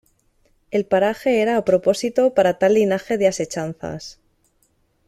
el 0.71 0.87
paraje 0.87 1.43
era 1.43 1.57
a 1.57 1.63
propósito 1.63 2.33
para 2.33 2.57
tal 2.57 2.73
linaje 2.73 3.19
de 3.19 3.27
asechanzas: 3.27 4.17